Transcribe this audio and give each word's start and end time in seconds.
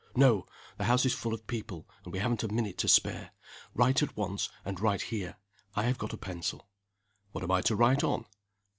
"No. 0.15 0.47
The 0.79 0.85
house 0.85 1.05
is 1.05 1.13
full 1.13 1.31
of 1.31 1.45
people, 1.45 1.87
and 2.03 2.11
we 2.11 2.17
haven't 2.17 2.41
a 2.41 2.47
minute 2.47 2.79
to 2.79 2.87
spare. 2.87 3.33
Write 3.75 4.01
at 4.01 4.17
once, 4.17 4.49
and 4.65 4.79
write 4.79 5.03
here. 5.13 5.35
I 5.75 5.83
have 5.83 5.99
got 5.99 6.11
a 6.11 6.17
pencil." 6.17 6.67
"What 7.33 7.43
am 7.43 7.51
I 7.51 7.61
to 7.61 7.75
write 7.75 8.03
on?" 8.03 8.25